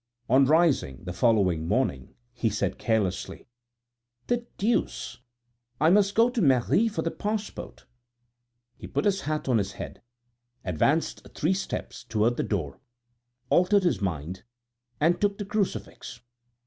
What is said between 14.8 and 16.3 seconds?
and took the crucifix.